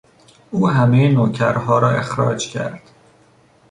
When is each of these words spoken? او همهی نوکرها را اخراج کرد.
او 0.51 0.69
همهی 0.69 1.09
نوکرها 1.09 1.79
را 1.79 1.89
اخراج 1.89 2.49
کرد. 2.49 2.81